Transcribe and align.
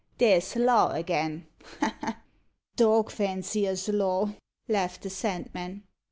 There's 0.17 0.55
law 0.55 0.93
again 0.93 1.45
ha, 1.79 1.95
ha!" 2.01 2.21
"Dog 2.75 3.11
fancier's 3.11 3.87
law!" 3.87 4.33
laughed 4.67 5.03
the 5.03 5.11
Sandman. 5.11 5.83